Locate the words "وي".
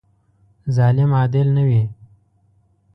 1.67-1.81